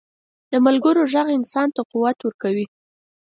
[0.51, 2.65] د ملګرو ږغ انسان ته قوت ورکوي.